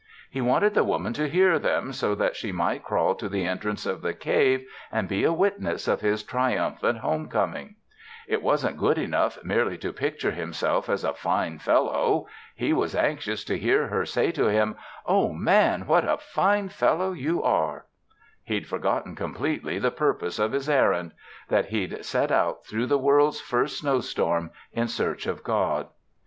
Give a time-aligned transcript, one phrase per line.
[0.31, 3.85] He wanted the Woman to hear them, so that she might crawl to the entrance
[3.85, 7.75] of the cave and be a witness of his triumphant home coming.
[8.27, 12.25] It wasn't good enough merely to picture himself as a fine fellow.
[12.55, 14.75] He was anxious to hear her say to him,
[15.05, 17.85] "Oh, Man, what a fine fellow you are!"
[18.43, 21.11] He'd forgotten completely the purpose of his errand
[21.49, 25.89] that he'd set out through the world's first snowstorm in search of God.